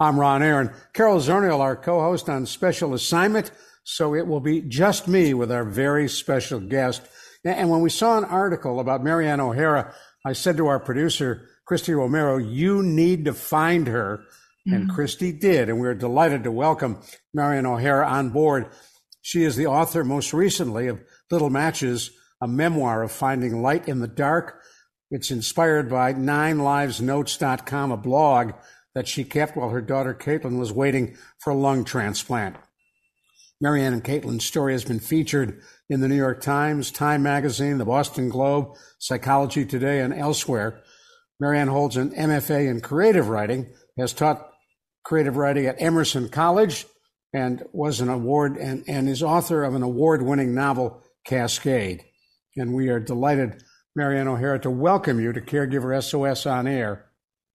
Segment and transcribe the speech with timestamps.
[0.00, 0.70] I'm Ron Aaron.
[0.92, 3.50] Carol Zernial, our co-host on special assignment,
[3.82, 7.02] so it will be just me with our very special guest.
[7.44, 9.92] And when we saw an article about Maryanne O'Hara,
[10.24, 14.20] I said to our producer, Christy Romero, you need to find her.
[14.66, 14.94] And mm-hmm.
[14.94, 15.68] Christy did.
[15.68, 17.02] And we're delighted to welcome
[17.36, 18.68] Maryanne O'Hara on board.
[19.20, 23.98] She is the author, most recently, of Little Matches, a memoir of finding light in
[23.98, 24.60] the dark.
[25.10, 28.52] It's inspired by NineLivesNotes.com, a blog
[28.98, 32.56] that she kept while her daughter Caitlin was waiting for a lung transplant.
[33.62, 37.84] Maryanne and Caitlin's story has been featured in the New York Times, Time Magazine, the
[37.84, 40.82] Boston Globe, Psychology Today, and elsewhere.
[41.40, 44.50] Maryanne holds an MFA in creative writing, has taught
[45.04, 46.84] creative writing at Emerson College,
[47.32, 52.04] and was an award and, and is author of an award-winning novel, Cascade.
[52.56, 53.62] And we are delighted,
[53.96, 57.07] Maryanne O'Hara, to welcome you to Caregiver SOS on Air.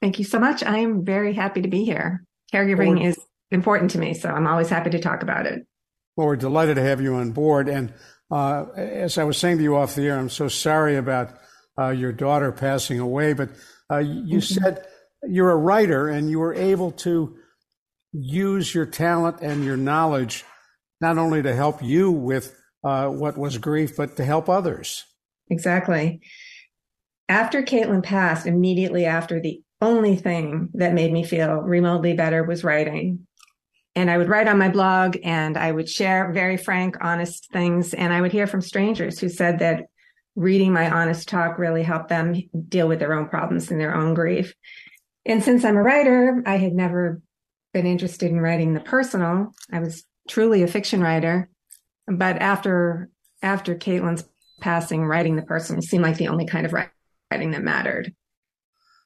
[0.03, 0.63] Thank you so much.
[0.65, 2.25] I am very happy to be here.
[2.53, 3.17] Caregiving well, is
[3.51, 5.65] important to me, so I'm always happy to talk about it.
[6.17, 7.69] Well, we're delighted to have you on board.
[7.69, 7.93] And
[8.29, 11.29] uh, as I was saying to you off the air, I'm so sorry about
[11.79, 13.51] uh, your daughter passing away, but
[13.89, 14.39] uh, you mm-hmm.
[14.39, 14.85] said
[15.23, 17.37] you're a writer and you were able to
[18.11, 20.43] use your talent and your knowledge
[20.99, 25.05] not only to help you with uh, what was grief, but to help others.
[25.49, 26.19] Exactly.
[27.29, 32.63] After Caitlin passed, immediately after the only thing that made me feel remotely better was
[32.63, 33.27] writing.
[33.95, 37.93] And I would write on my blog and I would share very frank, honest things.
[37.93, 39.85] And I would hear from strangers who said that
[40.35, 42.35] reading my honest talk really helped them
[42.67, 44.55] deal with their own problems and their own grief.
[45.25, 47.21] And since I'm a writer, I had never
[47.73, 49.53] been interested in writing the personal.
[49.71, 51.49] I was truly a fiction writer.
[52.07, 53.09] But after
[53.41, 54.25] after Caitlin's
[54.59, 58.13] passing, writing the personal seemed like the only kind of writing that mattered.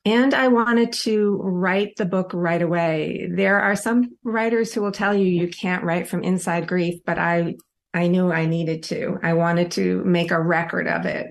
[0.07, 3.27] And I wanted to write the book right away.
[3.29, 7.17] There are some writers who will tell you you can't write from inside grief, but
[7.17, 7.55] I,
[7.93, 9.19] I knew I needed to.
[9.21, 11.27] I wanted to make a record of it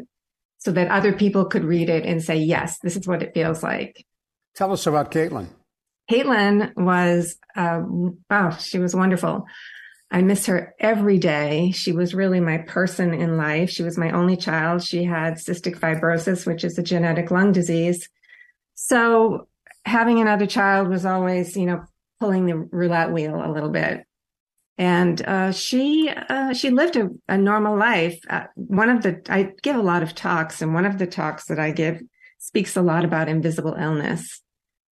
[0.59, 3.63] so that other people could read it and say, yes, this is what it feels
[3.63, 4.05] like.
[4.55, 5.47] Tell us about Caitlin.
[6.11, 7.81] Caitlin was, uh,
[8.29, 9.47] oh, she was wonderful.
[10.11, 11.71] I miss her every day.
[11.71, 13.71] She was really my person in life.
[13.71, 14.85] She was my only child.
[14.85, 18.11] She had cystic fibrosis, which is a genetic lung disease.
[18.77, 19.49] So
[19.85, 21.85] having another child was always, you know,
[22.21, 24.07] pulling the roulette wheel a little bit.
[24.79, 28.21] And uh, she uh, she lived a, a normal life.
[28.29, 31.47] Uh, one of the I give a lot of talks, and one of the talks
[31.47, 32.03] that I give
[32.39, 34.43] speaks a lot about invisible illness.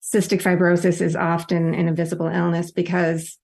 [0.02, 3.38] Cystic fibrosis is often an invisible illness because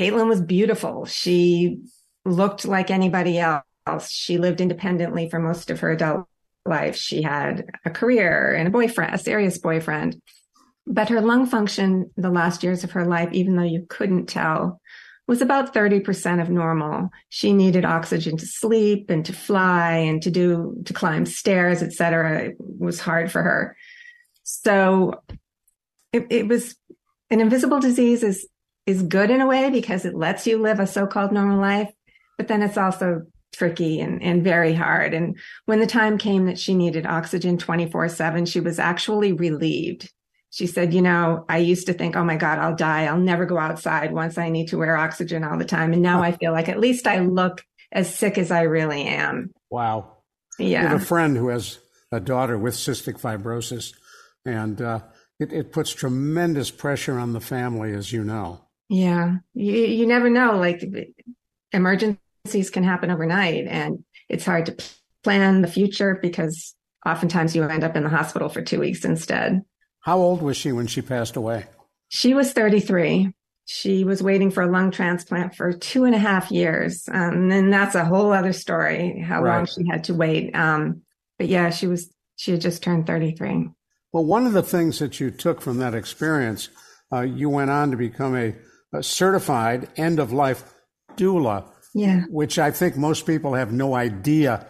[0.00, 1.04] Caitlin was beautiful.
[1.04, 1.80] She
[2.24, 4.10] looked like anybody else.
[4.10, 6.26] She lived independently for most of her adult
[6.68, 6.96] life.
[6.96, 10.20] She had a career and a boyfriend, a serious boyfriend.
[10.86, 14.80] But her lung function the last years of her life, even though you couldn't tell,
[15.26, 17.10] was about 30% of normal.
[17.28, 22.46] She needed oxygen to sleep and to fly and to do, to climb stairs, etc.
[22.46, 23.76] It was hard for her.
[24.42, 25.22] So
[26.14, 26.74] it, it was
[27.30, 28.48] an invisible disease is,
[28.86, 31.90] is good in a way because it lets you live a so-called normal life,
[32.38, 35.14] but then it's also tricky and, and very hard.
[35.14, 40.10] And when the time came that she needed oxygen 24 seven, she was actually relieved.
[40.50, 43.04] She said, you know, I used to think, oh my God, I'll die.
[43.04, 45.92] I'll never go outside once I need to wear oxygen all the time.
[45.92, 49.52] And now I feel like at least I look as sick as I really am.
[49.70, 50.16] Wow.
[50.58, 50.86] Yeah.
[50.86, 51.78] I have a friend who has
[52.10, 53.92] a daughter with cystic fibrosis,
[54.46, 55.00] and uh,
[55.38, 58.64] it, it puts tremendous pressure on the family, as you know.
[58.88, 59.36] Yeah.
[59.52, 60.56] You, you never know.
[60.56, 60.82] Like
[61.72, 62.18] emergency
[62.72, 64.76] can happen overnight and it's hard to
[65.22, 66.74] plan the future because
[67.06, 69.62] oftentimes you end up in the hospital for two weeks instead.
[70.00, 71.66] How old was she when she passed away?
[72.08, 73.32] She was 33.
[73.66, 77.06] She was waiting for a lung transplant for two and a half years.
[77.12, 79.56] Um, and that's a whole other story, how right.
[79.56, 80.54] long she had to wait.
[80.56, 81.02] Um,
[81.38, 83.68] but yeah, she was, she had just turned 33.
[84.12, 86.70] Well, one of the things that you took from that experience,
[87.12, 88.54] uh, you went on to become a,
[88.94, 90.64] a certified end of life
[91.16, 91.70] doula.
[91.94, 92.22] Yeah.
[92.28, 94.66] Which I think most people have no idea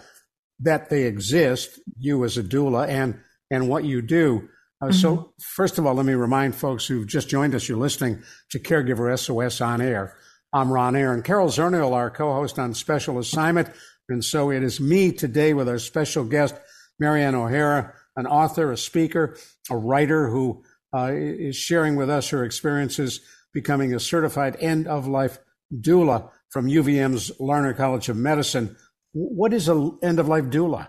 [0.60, 3.20] that they exist, you as a doula and,
[3.50, 4.48] and what you do.
[4.80, 4.94] Uh, mm-hmm.
[4.94, 8.58] So, first of all, let me remind folks who've just joined us you're listening to
[8.58, 10.16] Caregiver SOS on air.
[10.52, 11.22] I'm Ron Aaron.
[11.22, 13.68] Carol Zernial, our co host on special assignment.
[14.08, 16.54] And so it is me today with our special guest,
[17.02, 19.36] Maryanne O'Hara, an author, a speaker,
[19.70, 20.62] a writer who
[20.94, 23.20] uh, is sharing with us her experiences
[23.52, 25.38] becoming a certified end of life
[25.72, 28.76] doula from UVM's Larner College of Medicine.
[29.12, 30.88] What is an end of life doula?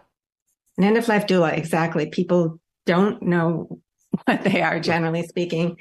[0.77, 2.07] An end of life doula, exactly.
[2.07, 3.79] People don't know
[4.25, 5.77] what they are, generally speaking.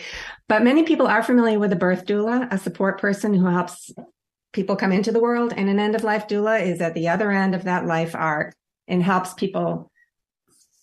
[0.49, 3.91] But many people are familiar with a birth doula, a support person who helps
[4.53, 5.53] people come into the world.
[5.57, 8.55] And an end of life doula is at the other end of that life arc
[8.87, 9.91] and helps people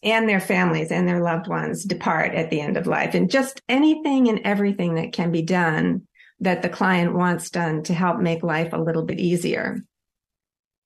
[0.04, 3.16] and their families and their loved ones depart at the end of life.
[3.16, 6.08] And just anything and everything that can be done
[6.40, 9.78] that the client wants done to help make life a little bit easier.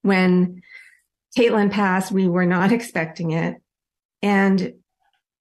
[0.01, 0.61] When
[1.37, 3.55] Caitlin passed, we were not expecting it.
[4.21, 4.73] And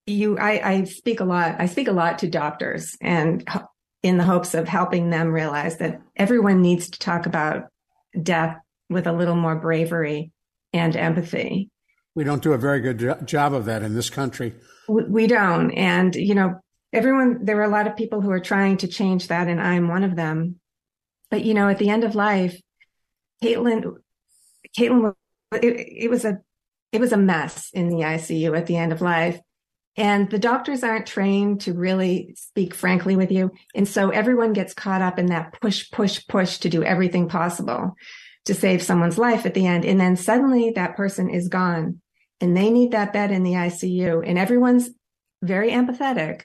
[0.06, 3.46] you, I, I speak a lot, I speak a lot to doctors and
[4.02, 7.64] in the hopes of helping them realize that everyone needs to talk about
[8.20, 8.56] death
[8.88, 10.30] with a little more bravery
[10.72, 11.68] and empathy.
[12.14, 14.54] We don't do a very good jo- job of that in this country.
[14.88, 15.70] We, we don't.
[15.72, 16.60] And, you know,
[16.92, 19.88] everyone, there are a lot of people who are trying to change that, and I'm
[19.88, 20.56] one of them.
[21.30, 22.60] But, you know, at the end of life,
[23.42, 23.96] Caitlin,
[24.76, 25.14] Caitlin,
[25.52, 25.64] it,
[26.04, 26.38] it was a,
[26.92, 29.38] it was a mess in the ICU at the end of life.
[29.96, 33.50] And the doctors aren't trained to really speak frankly with you.
[33.74, 37.94] And so everyone gets caught up in that push, push, push to do everything possible
[38.44, 39.84] to save someone's life at the end.
[39.84, 42.00] And then suddenly that person is gone
[42.40, 44.90] and they need that bed in the ICU and everyone's
[45.42, 46.42] very empathetic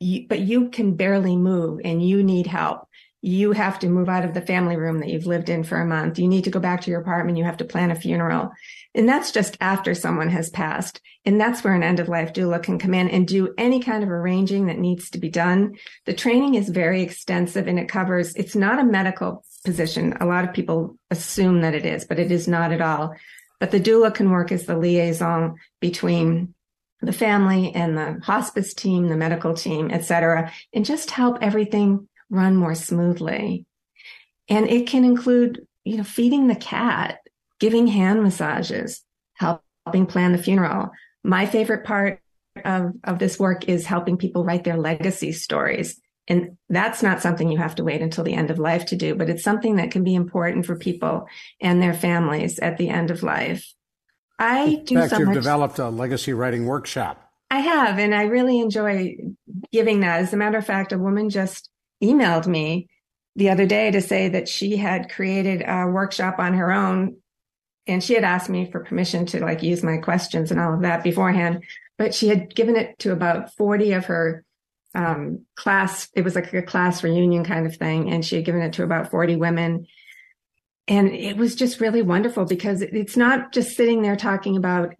[0.00, 2.88] you, but you can barely move and you need help.
[3.20, 5.86] You have to move out of the family room that you've lived in for a
[5.86, 6.20] month.
[6.20, 7.36] You need to go back to your apartment.
[7.36, 8.52] You have to plan a funeral.
[8.94, 11.00] And that's just after someone has passed.
[11.24, 14.04] And that's where an end of life doula can come in and do any kind
[14.04, 15.76] of arranging that needs to be done.
[16.06, 20.16] The training is very extensive and it covers, it's not a medical position.
[20.20, 23.14] A lot of people assume that it is, but it is not at all.
[23.58, 26.54] But the doula can work as the liaison between
[27.00, 32.08] the family and the hospice team, the medical team, et cetera, and just help everything
[32.28, 33.64] run more smoothly.
[34.48, 37.18] And it can include, you know, feeding the cat,
[37.60, 39.02] giving hand massages,
[39.34, 40.90] helping plan the funeral.
[41.22, 42.20] My favorite part
[42.64, 46.00] of, of this work is helping people write their legacy stories.
[46.26, 49.14] And that's not something you have to wait until the end of life to do,
[49.14, 51.26] but it's something that can be important for people
[51.60, 53.72] and their families at the end of life.
[54.38, 55.34] I do In fact, so you've much.
[55.34, 57.24] developed a legacy writing workshop.
[57.50, 59.16] I have, and I really enjoy
[59.72, 60.20] giving that.
[60.20, 61.70] As a matter of fact, a woman just
[62.02, 62.88] emailed me
[63.38, 67.16] the other day to say that she had created a workshop on her own
[67.86, 70.82] and she had asked me for permission to like use my questions and all of
[70.82, 71.62] that beforehand
[71.96, 74.44] but she had given it to about 40 of her
[74.94, 78.60] um, class it was like a class reunion kind of thing and she had given
[78.60, 79.86] it to about 40 women
[80.88, 84.94] and it was just really wonderful because it's not just sitting there talking about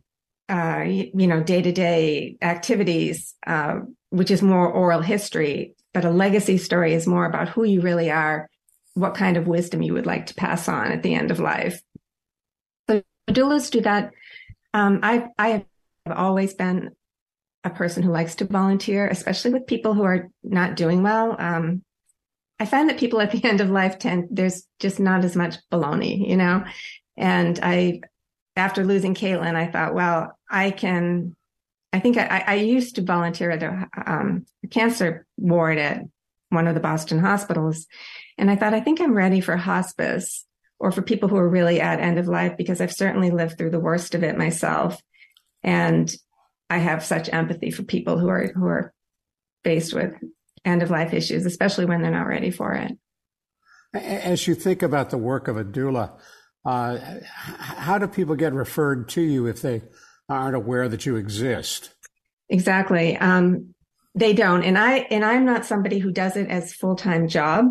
[0.48, 3.80] uh, you know day to day activities, uh,
[4.10, 8.10] which is more oral history, but a legacy story is more about who you really
[8.10, 8.48] are,
[8.94, 11.82] what kind of wisdom you would like to pass on at the end of life.
[12.88, 14.12] So doulas do that.
[14.74, 15.66] Um, I I
[16.06, 16.90] have always been
[17.64, 21.34] a person who likes to volunteer, especially with people who are not doing well.
[21.38, 21.82] Um,
[22.60, 25.56] I find that people at the end of life tend, there's just not as much
[25.70, 26.64] baloney, you know?
[27.16, 28.00] And I,
[28.56, 31.36] after losing Caitlin, I thought, well, I can,
[31.92, 36.02] I think I, I used to volunteer at a, um, cancer ward at
[36.50, 37.86] one of the Boston hospitals.
[38.36, 40.44] And I thought, I think I'm ready for hospice
[40.78, 43.70] or for people who are really at end of life because I've certainly lived through
[43.70, 45.00] the worst of it myself.
[45.62, 46.12] And
[46.70, 48.92] I have such empathy for people who are, who are
[49.64, 50.12] faced with
[50.68, 52.92] end of life issues, especially when they're not ready for it.
[53.94, 56.18] As you think about the work of a doula,
[56.64, 56.98] uh,
[57.32, 59.82] how do people get referred to you if they
[60.28, 61.94] aren't aware that you exist?
[62.50, 63.16] Exactly.
[63.16, 63.74] Um,
[64.14, 67.66] they don't, and I and I'm not somebody who does it as full time job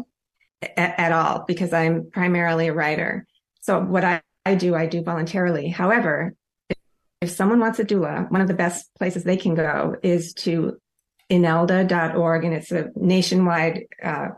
[0.61, 3.27] at, at, all because I'm primarily a writer.
[3.61, 5.67] So what I, I do, I do voluntarily.
[5.67, 6.35] However,
[6.69, 6.77] if,
[7.21, 10.77] if someone wants a doula, one of the best places they can go is to
[11.29, 14.29] inelda.org, and it's a nationwide uh,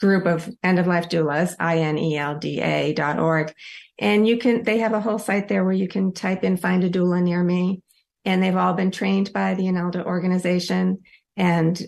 [0.00, 3.54] group of end of life doulas, I-N-E-L-D-A.org.
[3.98, 6.84] And you can, they have a whole site there where you can type in find
[6.84, 7.80] a doula near me.
[8.24, 11.02] And they've all been trained by the Inelda organization.
[11.36, 11.80] And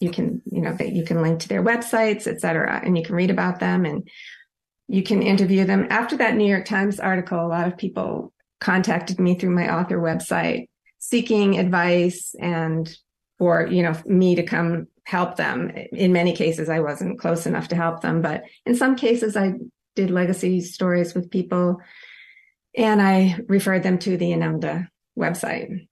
[0.00, 3.16] you can, you know, you can link to their websites, et cetera, and you can
[3.16, 4.08] read about them and
[4.86, 5.86] you can interview them.
[5.90, 9.98] After that New York Times article, a lot of people contacted me through my author
[9.98, 12.90] website seeking advice and
[13.38, 15.70] for, you know, me to come help them.
[15.92, 19.54] In many cases, I wasn't close enough to help them, but in some cases, I
[19.96, 21.80] did legacy stories with people
[22.76, 25.88] and I referred them to the Inelda website.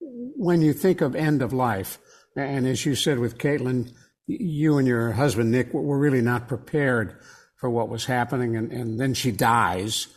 [0.00, 1.98] When you think of end of life,
[2.34, 3.92] and as you said with Caitlin,
[4.26, 7.18] you and your husband Nick were really not prepared
[7.56, 10.08] for what was happening, and, and then she dies.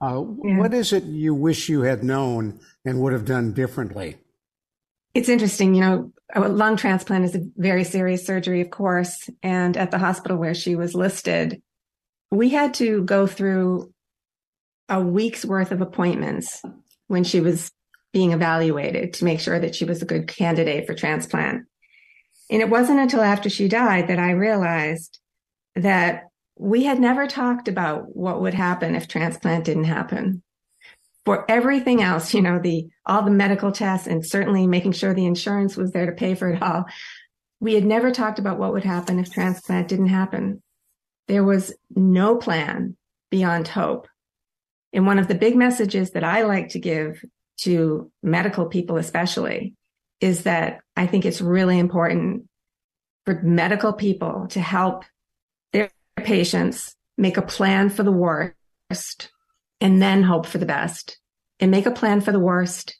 [0.00, 0.58] Uh, yeah.
[0.58, 4.18] What is it you wish you had known and would have done differently?
[5.14, 9.30] It's interesting, you know, a lung transplant is a very serious surgery, of course.
[9.42, 11.62] And at the hospital where she was listed,
[12.30, 13.92] we had to go through
[14.88, 16.60] a week's worth of appointments
[17.06, 17.70] when she was
[18.12, 21.64] being evaluated to make sure that she was a good candidate for transplant.
[22.50, 25.18] And it wasn't until after she died that I realized
[25.74, 26.24] that
[26.56, 30.43] we had never talked about what would happen if transplant didn't happen.
[31.24, 35.26] For everything else, you know, the all the medical tests and certainly making sure the
[35.26, 36.84] insurance was there to pay for it all.
[37.60, 40.62] We had never talked about what would happen if transplant didn't happen.
[41.28, 42.96] There was no plan
[43.30, 44.06] beyond hope.
[44.92, 47.24] And one of the big messages that I like to give
[47.58, 49.74] to medical people, especially,
[50.20, 52.48] is that I think it's really important
[53.24, 55.04] for medical people to help
[55.72, 59.30] their patients make a plan for the worst
[59.84, 61.18] and then hope for the best
[61.60, 62.98] and make a plan for the worst,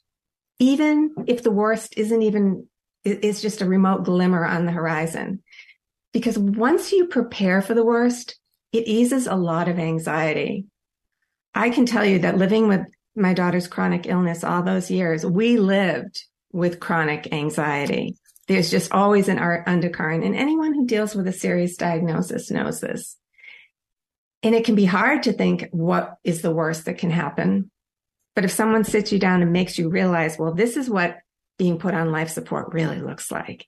[0.59, 2.67] even if the worst isn't even,
[3.03, 5.41] is just a remote glimmer on the horizon.
[6.13, 8.37] Because once you prepare for the worst,
[8.71, 10.65] it eases a lot of anxiety.
[11.55, 12.81] I can tell you that living with
[13.15, 18.15] my daughter's chronic illness all those years, we lived with chronic anxiety.
[18.47, 20.23] There's just always an undercurrent.
[20.23, 23.17] And anyone who deals with a serious diagnosis knows this.
[24.43, 27.71] And it can be hard to think what is the worst that can happen.
[28.35, 31.19] But if someone sits you down and makes you realize, well, this is what
[31.57, 33.67] being put on life support really looks like.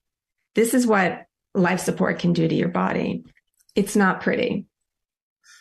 [0.55, 3.23] This is what life support can do to your body.
[3.75, 4.65] It's not pretty.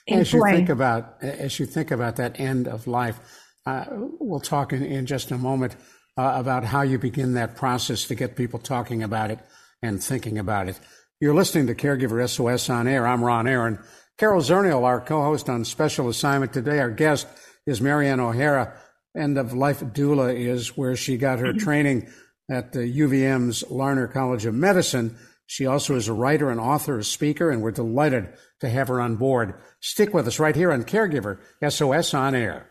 [0.09, 3.19] And as you boy, think about as you think about that end of life,
[3.65, 5.77] uh, we'll talk in, in just a moment
[6.17, 9.41] uh, about how you begin that process to get people talking about it
[9.83, 10.79] and thinking about it.
[11.21, 13.07] You're listening to Caregiver SOS on air.
[13.07, 13.79] I'm Ron Aaron.
[14.19, 16.79] Carol Zernial, our co-host on special assignment today.
[16.79, 17.27] Our guest
[17.67, 18.75] is Maryanne O'Hara.
[19.15, 21.59] End of life doula is where she got her mm-hmm.
[21.59, 22.09] training
[22.51, 25.19] at the UVM's Larner College of Medicine.
[25.47, 29.03] She also is a writer and author, a speaker, and we're delighted to have her
[29.03, 29.55] on board.
[29.81, 32.71] Stick with us right here on Caregiver SOS on air.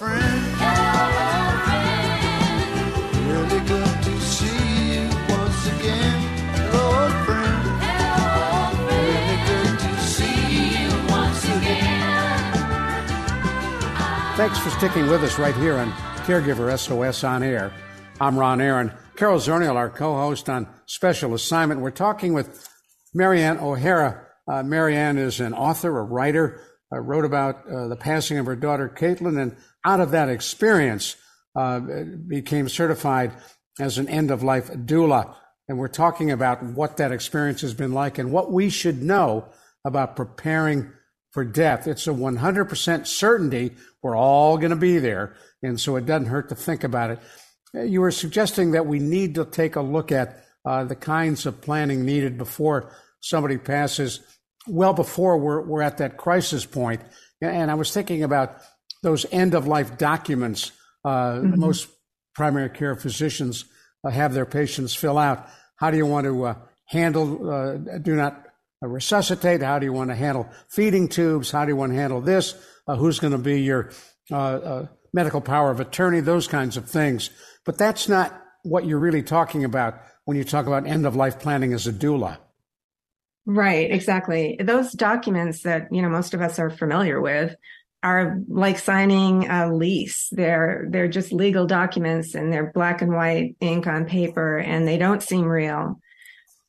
[0.00, 0.12] Thanks
[14.60, 15.92] for sticking with us right here on
[16.24, 17.70] Caregiver SOS on Air.
[18.18, 18.94] I'm Ron Aaron.
[19.16, 21.82] Carol Zernial, our co host on Special Assignment.
[21.82, 22.66] We're talking with
[23.14, 24.28] Maryanne O'Hara.
[24.48, 28.56] Uh, Maryanne is an author, a writer, uh, wrote about uh, the passing of her
[28.56, 31.16] daughter, Caitlin, and out of that experience,
[31.56, 31.80] uh,
[32.26, 33.32] became certified
[33.78, 35.34] as an end of life doula.
[35.68, 39.46] And we're talking about what that experience has been like and what we should know
[39.84, 40.92] about preparing
[41.30, 41.86] for death.
[41.86, 43.72] It's a 100% certainty
[44.02, 45.36] we're all going to be there.
[45.62, 47.18] And so it doesn't hurt to think about it.
[47.74, 51.60] You were suggesting that we need to take a look at uh, the kinds of
[51.60, 54.20] planning needed before somebody passes,
[54.66, 57.02] well before we're, we're at that crisis point.
[57.40, 58.56] And I was thinking about
[59.02, 60.72] those end of life documents
[61.04, 61.60] uh, mm-hmm.
[61.60, 61.88] most
[62.34, 63.64] primary care physicians
[64.04, 65.48] uh, have their patients fill out.
[65.76, 66.54] How do you want to uh,
[66.86, 68.46] handle, uh, do not
[68.82, 69.62] resuscitate?
[69.62, 71.50] How do you want to handle feeding tubes?
[71.50, 72.54] How do you want to handle this?
[72.86, 73.90] Uh, who's going to be your
[74.30, 76.20] uh, uh, medical power of attorney?
[76.20, 77.30] Those kinds of things.
[77.64, 81.38] But that's not what you're really talking about when you talk about end of life
[81.38, 82.38] planning as a doula.
[83.46, 84.58] Right, exactly.
[84.62, 87.56] Those documents that, you know, most of us are familiar with
[88.02, 90.28] are like signing a lease.
[90.32, 94.96] They're they're just legal documents and they're black and white ink on paper and they
[94.96, 96.00] don't seem real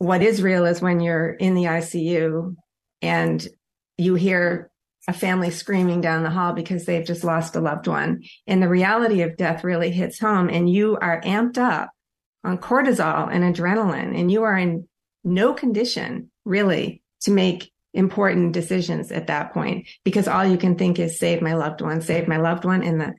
[0.01, 2.55] what is real is when you're in the ICU
[3.03, 3.47] and
[3.99, 4.71] you hear
[5.07, 8.23] a family screaming down the hall because they've just lost a loved one.
[8.47, 11.91] And the reality of death really hits home and you are amped up
[12.43, 14.87] on cortisol and adrenaline and you are in
[15.23, 20.99] no condition really to make important decisions at that point because all you can think
[20.99, 22.83] is save my loved one, save my loved one.
[22.83, 23.13] And the,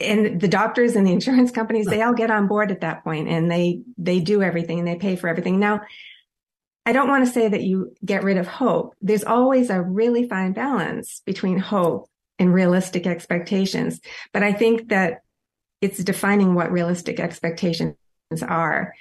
[0.00, 3.28] and the doctors and the insurance companies, they all get on board at that point
[3.28, 5.58] and they, they do everything and they pay for everything.
[5.58, 5.82] Now,
[6.84, 8.94] I don't want to say that you get rid of hope.
[9.00, 14.00] There's always a really fine balance between hope and realistic expectations.
[14.32, 15.22] But I think that
[15.80, 17.96] it's defining what realistic expectations
[18.42, 18.94] are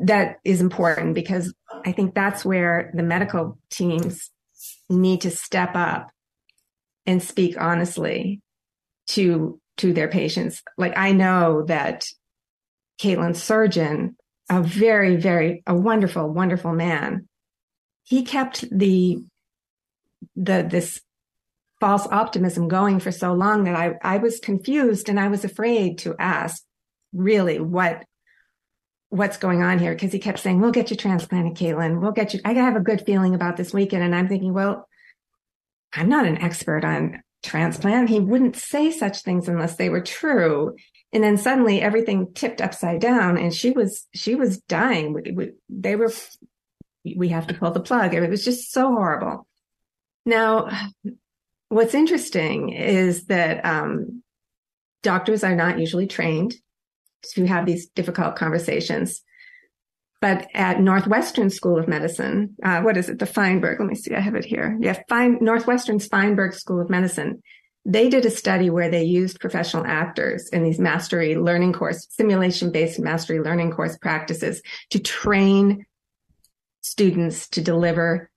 [0.00, 1.52] that is important because
[1.84, 4.30] I think that's where the medical teams
[4.88, 6.10] need to step up
[7.06, 8.40] and speak honestly
[9.08, 10.62] to to their patients.
[10.76, 12.04] Like I know that
[13.00, 14.16] Caitlin's surgeon
[14.50, 17.28] a very, very, a wonderful, wonderful man.
[18.04, 19.18] He kept the,
[20.34, 21.00] the, this
[21.80, 25.98] false optimism going for so long that I, I was confused and I was afraid
[25.98, 26.62] to ask
[27.12, 28.04] really what,
[29.10, 29.96] what's going on here.
[29.96, 32.00] Cause he kept saying, we'll get you transplanted, Caitlin.
[32.00, 32.40] We'll get you.
[32.44, 34.02] I have a good feeling about this weekend.
[34.02, 34.86] And I'm thinking, well,
[35.92, 38.10] I'm not an expert on transplant.
[38.10, 40.76] He wouldn't say such things unless they were true
[41.12, 45.50] and then suddenly everything tipped upside down and she was she was dying we, we,
[45.68, 46.12] they were
[47.16, 49.46] we have to pull the plug it was just so horrible
[50.26, 50.68] now
[51.68, 54.22] what's interesting is that um,
[55.02, 56.54] doctors are not usually trained
[57.34, 59.22] to have these difficult conversations
[60.20, 63.20] but at Northwestern School of Medicine, uh, what is it?
[63.20, 63.78] The Feinberg.
[63.78, 64.16] Let me see.
[64.16, 64.76] I have it here.
[64.80, 67.40] Yeah, Fein, Northwestern's Feinberg School of Medicine
[67.88, 72.70] they did a study where they used professional actors in these mastery learning course, simulation
[72.70, 74.60] based mastery learning course practices
[74.90, 75.86] to train
[76.82, 78.30] students to deliver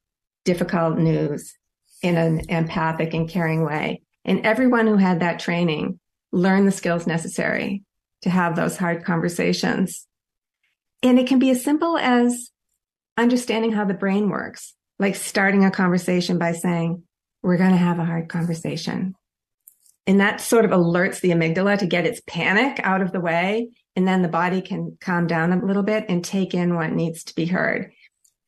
[0.45, 1.53] difficult news
[2.01, 4.01] in an empathic and caring way.
[4.23, 5.99] And everyone who had that training
[6.31, 7.83] learned the skills necessary
[8.21, 10.07] to have those hard conversations.
[11.03, 12.51] And it can be as simple as
[13.17, 17.03] understanding how the brain works, like starting a conversation by saying,
[17.41, 19.15] we're going to have a hard conversation.
[20.07, 23.69] And that sort of alerts the amygdala to get its panic out of the way.
[23.95, 27.23] And then the body can calm down a little bit and take in what needs
[27.25, 27.91] to be heard.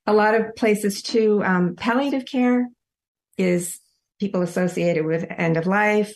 [0.06, 2.68] A lot of places too, um, palliative care
[3.38, 3.80] is
[4.20, 6.14] people associated with end of life,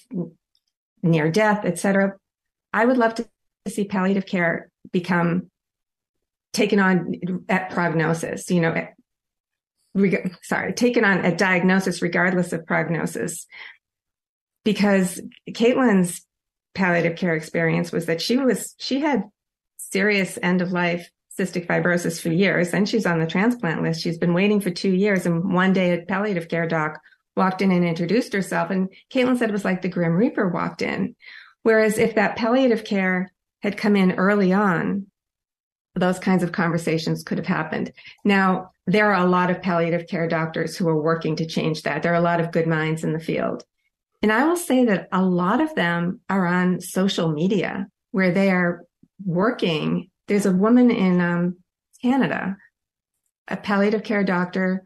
[1.04, 2.14] near death, etc.
[2.74, 3.28] I would love to
[3.70, 5.50] see palliative care become
[6.54, 7.14] taken on
[7.50, 8.94] at prognosis, you know, at,
[9.94, 13.46] reg- sorry, taken on at diagnosis regardless of prognosis
[14.64, 16.26] because Caitlin's
[16.74, 19.24] palliative care experience was that she was, she had
[19.78, 22.74] serious end of life cystic fibrosis for years.
[22.74, 24.02] and she's on the transplant list.
[24.02, 25.26] She's been waiting for two years.
[25.26, 27.00] And one day a palliative care doc
[27.36, 28.72] walked in and introduced herself.
[28.72, 31.16] And Caitlin said it was like the Grim Reaper walked in.
[31.64, 35.08] Whereas if that palliative care had come in early on,
[35.96, 37.92] those kinds of conversations could have happened.
[38.24, 42.04] Now, there are a lot of palliative care doctors who are working to change that.
[42.04, 43.64] There are a lot of good minds in the field.
[44.22, 48.50] And I will say that a lot of them are on social media where they
[48.50, 48.84] are
[49.26, 50.10] working.
[50.28, 51.58] There's a woman in um,
[52.02, 52.58] Canada,
[53.48, 54.86] a palliative care doctor.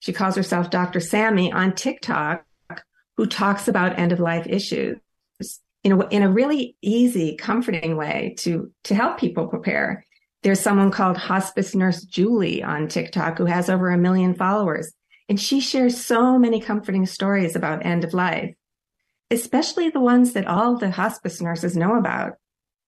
[0.00, 1.00] She calls herself Dr.
[1.00, 2.44] Sammy on TikTok,
[3.16, 4.98] who talks about end of life issues
[5.88, 10.04] in a, in a really easy, comforting way to, to help people prepare.
[10.42, 14.92] There's someone called Hospice Nurse Julie on TikTok who has over a million followers.
[15.28, 18.54] And she shares so many comforting stories about end of life
[19.30, 22.34] especially the ones that all the hospice nurses know about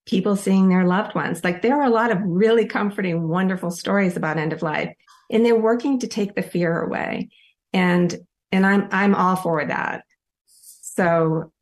[0.07, 1.45] people seeing their loved ones.
[1.45, 4.95] Like there are a lot of really comforting, wonderful stories about end of life
[5.31, 7.29] and they're working to take the fear away.
[7.73, 8.17] And,
[8.51, 10.05] and I'm, I'm all for that.
[10.47, 11.53] So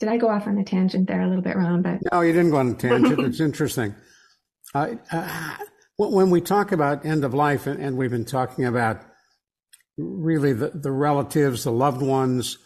[0.00, 1.82] did I go off on a tangent there a little bit, Ron?
[1.82, 3.20] But no, you didn't go on a tangent.
[3.20, 3.94] it's interesting.
[4.74, 5.56] Uh, uh,
[5.96, 9.02] when we talk about end of life, and, and we've been talking about
[9.98, 12.58] really the, the relatives, the loved ones,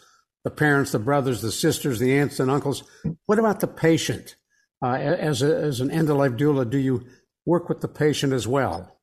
[0.45, 2.83] the parents, the brothers, the sisters, the aunts and uncles.
[3.25, 4.37] What about the patient?
[4.81, 7.05] Uh, as, a, as an end of life doula, do you
[7.45, 8.97] work with the patient as well?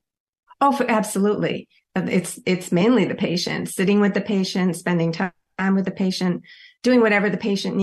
[0.61, 1.69] Oh, absolutely.
[1.97, 5.33] It's it's mainly the patient, sitting with the patient, spending time
[5.75, 6.43] with the patient,
[6.83, 7.77] doing whatever the patient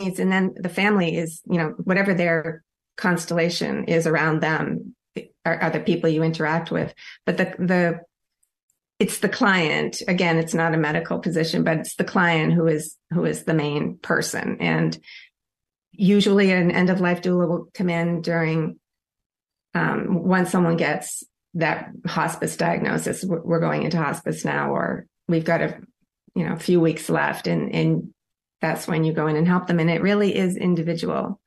[0.00, 2.62] needs, and then the family is, you know, whatever their
[2.96, 4.94] constellation is around them
[5.44, 6.94] are, are the people you interact with.
[7.26, 8.00] But the the
[9.00, 12.96] it's the client again it's not a medical position but it's the client who is
[13.10, 14.96] who is the main person and
[15.90, 18.78] usually an end of life doula will come in during
[19.74, 25.60] um, once someone gets that hospice diagnosis we're going into hospice now or we've got
[25.60, 25.76] a
[26.34, 28.12] you know, few weeks left and, and
[28.60, 29.80] that's when you go in and help them.
[29.80, 31.40] And it really is individual.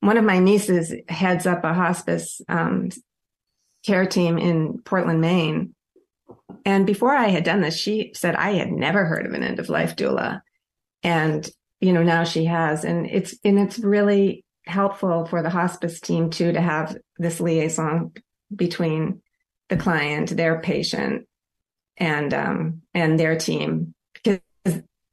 [0.00, 2.90] One of my nieces heads up a hospice um,
[3.84, 5.74] care team in Portland, Maine.
[6.64, 9.58] And before I had done this, she said I had never heard of an end
[9.58, 10.40] of life doula.
[11.02, 11.48] And,
[11.80, 12.84] you know, now she has.
[12.84, 18.12] And it's, and it's really helpful for the hospice team too to have this liaison
[18.54, 19.22] between
[19.68, 21.26] the client, their patient,
[21.96, 23.94] and um, and their team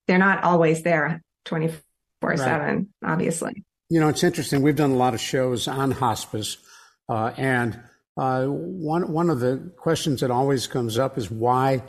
[0.07, 1.71] they're not always there twenty
[2.21, 2.93] four seven.
[3.03, 4.61] Obviously, you know it's interesting.
[4.61, 6.57] We've done a lot of shows on hospice,
[7.09, 7.79] uh, and
[8.17, 11.83] uh, one one of the questions that always comes up is why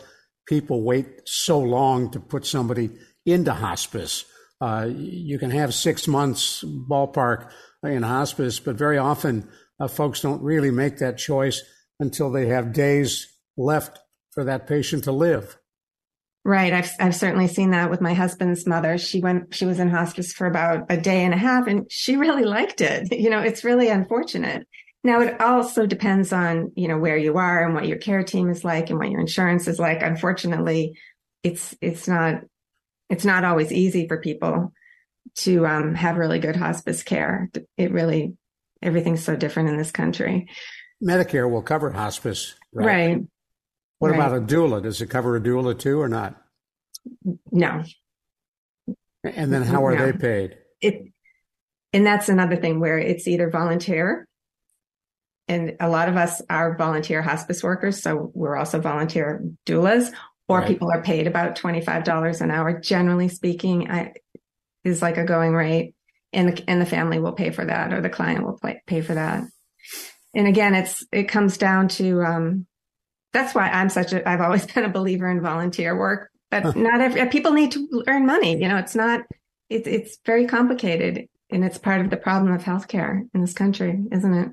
[0.46, 2.90] people wait so long to put somebody
[3.24, 4.24] into hospice.
[4.60, 7.50] Uh, you can have six months ballpark
[7.82, 9.48] in hospice, but very often
[9.78, 11.62] uh, folks don't really make that choice
[12.00, 13.26] until they have days
[13.56, 13.98] left
[14.32, 15.58] for that patient to live.
[16.46, 16.72] Right.
[16.72, 18.98] I've, I've certainly seen that with my husband's mother.
[18.98, 22.16] She went, she was in hospice for about a day and a half and she
[22.16, 23.08] really liked it.
[23.26, 24.64] You know, it's really unfortunate.
[25.02, 28.48] Now it also depends on, you know, where you are and what your care team
[28.48, 30.02] is like and what your insurance is like.
[30.02, 30.96] Unfortunately,
[31.42, 32.42] it's, it's not,
[33.10, 34.72] it's not always easy for people
[35.38, 37.50] to um, have really good hospice care.
[37.76, 38.34] It really,
[38.80, 40.46] everything's so different in this country.
[41.02, 42.86] Medicare will cover hospice, right?
[42.86, 43.18] Right.
[43.98, 44.16] What right.
[44.16, 44.82] about a doula?
[44.82, 46.36] Does it cover a doula too or not?
[47.50, 47.82] No.
[49.24, 50.06] And then how are no.
[50.06, 50.58] they paid?
[50.80, 51.12] It,
[51.92, 54.28] and that's another thing where it's either volunteer,
[55.48, 60.12] and a lot of us are volunteer hospice workers, so we're also volunteer doulas,
[60.48, 60.68] or right.
[60.68, 62.78] people are paid about twenty five dollars an hour.
[62.78, 64.12] Generally speaking, I,
[64.84, 65.94] is like a going rate,
[66.32, 69.00] and the, and the family will pay for that, or the client will pay, pay
[69.00, 69.44] for that
[70.36, 72.66] and again, it's it comes down to um,
[73.36, 76.30] that's why I'm such a I've always been a believer in volunteer work.
[76.50, 78.52] But not every people need to earn money.
[78.52, 79.22] You know, it's not
[79.68, 84.04] it's it's very complicated, and it's part of the problem of healthcare in this country,
[84.12, 84.50] isn't it?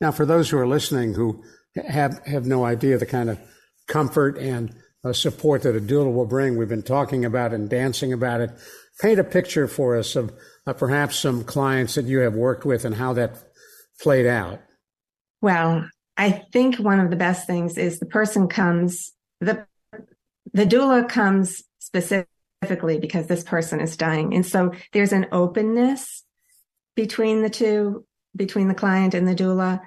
[0.00, 1.42] Now, for those who are listening who
[1.88, 3.40] have have no idea the kind of
[3.88, 8.12] comfort and uh, support that a doula will bring, we've been talking about and dancing
[8.12, 8.50] about it.
[9.00, 10.32] Paint a picture for us of
[10.66, 13.42] uh, perhaps some clients that you have worked with and how that
[14.00, 14.60] played out?
[15.40, 19.66] Well, I think one of the best things is the person comes, the,
[20.52, 24.34] the doula comes specifically because this person is dying.
[24.34, 26.22] And so there's an openness
[26.94, 28.04] between the two,
[28.36, 29.80] between the client and the doula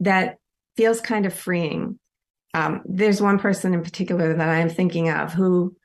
[0.00, 0.38] that
[0.76, 1.98] feels kind of freeing.
[2.54, 5.76] Um, there's one person in particular that I'm thinking of who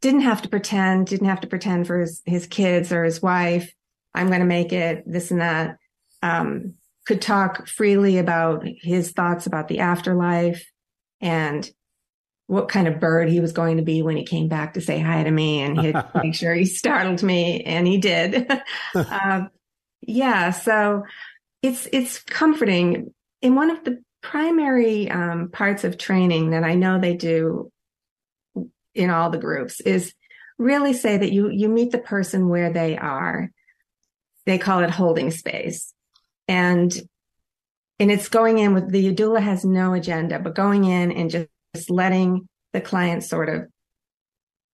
[0.00, 3.72] didn't have to pretend, didn't have to pretend for his, his kids or his wife.
[4.14, 5.76] I'm going to make it this and that.
[6.22, 6.74] Um,
[7.06, 10.70] could talk freely about his thoughts about the afterlife
[11.20, 11.70] and
[12.48, 14.98] what kind of bird he was going to be when he came back to say
[14.98, 18.50] hi to me and he'd make sure he startled me and he did.
[18.94, 19.46] Uh,
[20.02, 21.04] yeah so
[21.62, 23.12] it's it's comforting.
[23.42, 27.70] In one of the primary um, parts of training that i know they do
[28.94, 30.12] in all the groups is
[30.58, 33.50] really say that you you meet the person where they are.
[34.46, 35.92] They call it holding space
[36.48, 36.92] and
[37.98, 41.48] and it's going in with the doula has no agenda, but going in and just,
[41.90, 43.66] letting the client sort of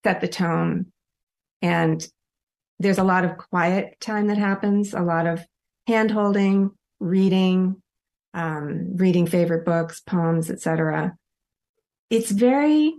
[0.05, 0.85] set the tone.
[1.61, 2.01] And
[2.79, 5.45] there's a lot of quiet time that happens, a lot of
[5.85, 7.81] hand holding, reading,
[8.33, 11.17] um, reading favorite books, poems, etc.
[12.09, 12.95] It's very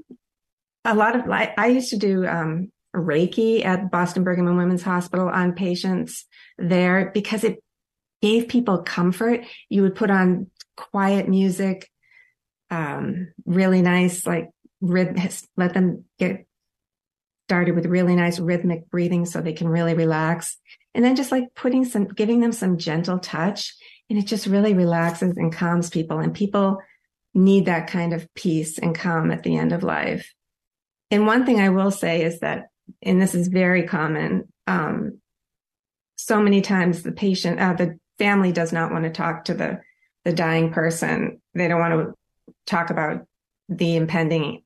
[0.84, 1.30] a lot of.
[1.30, 6.26] I, I used to do um, Reiki at Boston Brigham and Women's Hospital on patients
[6.58, 7.63] there because it
[8.24, 9.44] gave people comfort.
[9.68, 10.46] You would put on
[10.78, 11.90] quiet music,
[12.70, 14.48] um, really nice, like
[14.80, 15.16] rhythm,
[15.58, 16.46] let them get
[17.48, 20.56] started with really nice rhythmic breathing so they can really relax.
[20.94, 23.74] And then just like putting some, giving them some gentle touch
[24.08, 26.18] and it just really relaxes and calms people.
[26.18, 26.78] And people
[27.34, 30.32] need that kind of peace and calm at the end of life.
[31.10, 32.68] And one thing I will say is that,
[33.02, 35.18] and this is very common, um,
[36.16, 39.80] so many times the patient, uh, the family does not want to talk to the
[40.24, 41.40] the dying person.
[41.54, 42.14] They don't want to
[42.66, 43.26] talk about
[43.68, 44.62] the impending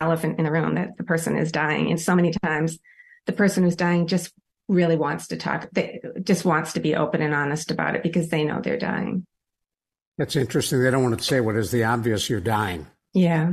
[0.00, 1.90] elephant in the room that the person is dying.
[1.90, 2.78] And so many times
[3.26, 4.32] the person who's dying just
[4.68, 5.68] really wants to talk.
[5.72, 9.26] They just wants to be open and honest about it because they know they're dying.
[10.18, 10.82] That's interesting.
[10.82, 12.86] They don't want to say what is the obvious you're dying.
[13.12, 13.52] Yeah.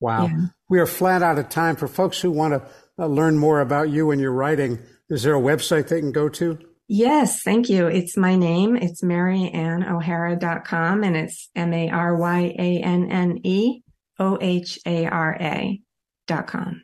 [0.00, 0.26] Wow.
[0.26, 0.46] Yeah.
[0.68, 1.76] We are flat out of time.
[1.76, 4.78] For folks who want to uh, learn more about you and your writing,
[5.08, 6.58] is there a website they can go to?
[6.88, 7.86] Yes, thank you.
[7.86, 8.76] It's my name.
[8.76, 13.80] It's maryanneohara.com and it's M A R Y A N N E
[14.18, 15.80] O H A R A
[16.26, 16.82] dot com.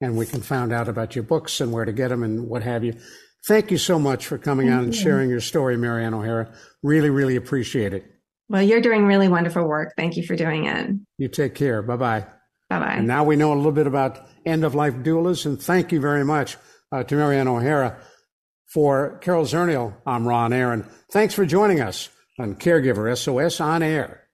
[0.00, 2.62] and we can find out about your books and where to get them and what
[2.62, 2.94] have you.
[3.46, 6.52] Thank you so much for coming Thank on and sharing your story, Maryanne O'Hara.
[6.82, 8.04] Really, really appreciate it.
[8.48, 9.92] Well, you're doing really wonderful work.
[9.96, 10.90] Thank you for doing it.
[11.18, 11.82] You take care.
[11.82, 12.26] Bye bye.
[12.70, 12.94] Bye bye.
[12.94, 16.00] And now we know a little bit about end of life doulas, and thank you
[16.00, 16.56] very much
[16.92, 17.98] uh, to Maryanne O'Hara.
[18.74, 20.84] For Carol Zernial, I'm Ron Aaron.
[21.12, 22.08] Thanks for joining us
[22.40, 24.26] on Caregiver SOS On Air.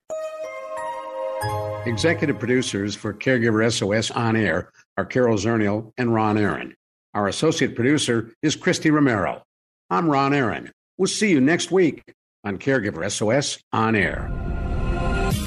[1.85, 6.75] Executive producers for Caregiver SOS On Air are Carol Zernial and Ron Aaron.
[7.13, 9.43] Our associate producer is Christy Romero.
[9.91, 10.73] I'm Ron Aaron.
[10.97, 12.03] We'll see you next week
[12.43, 14.50] on Caregiver SOS On Air.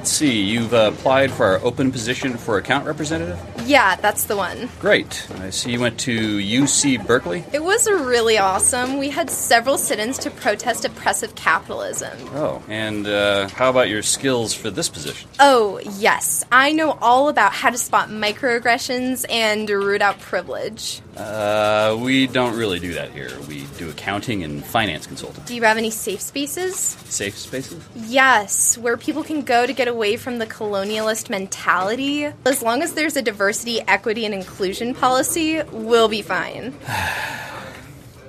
[0.00, 3.38] Let's see, you've uh, applied for our open position for account representative?
[3.66, 4.70] Yeah, that's the one.
[4.80, 5.26] Great.
[5.40, 7.44] I see you went to UC Berkeley?
[7.52, 8.96] It was really awesome.
[8.96, 12.16] We had several sit ins to protest oppressive capitalism.
[12.32, 15.28] Oh, and uh, how about your skills for this position?
[15.38, 16.46] Oh, yes.
[16.50, 21.02] I know all about how to spot microaggressions and root out privilege.
[21.20, 23.30] Uh, we don't really do that here.
[23.46, 25.44] We do accounting and finance consulting.
[25.44, 26.76] Do you have any safe spaces?
[26.76, 27.84] Safe spaces?
[27.94, 32.24] Yes, where people can go to get away from the colonialist mentality.
[32.46, 36.74] As long as there's a diversity, equity, and inclusion policy, we'll be fine.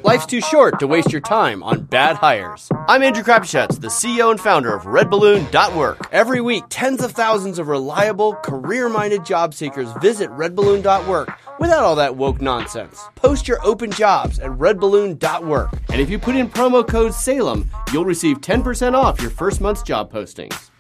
[0.04, 2.70] Life's too short to waste your time on bad hires.
[2.88, 6.10] I'm Andrew Crapuchettes, the CEO and founder of RedBalloon.work.
[6.12, 12.16] Every week, tens of thousands of reliable, career-minded job seekers visit RedBalloon.work without all that
[12.16, 13.00] woke nonsense.
[13.14, 15.72] Post your open jobs at RedBalloon.work.
[15.90, 19.84] And if you put in promo code SALEM, you'll receive 10% off your first month's
[19.84, 20.71] job postings.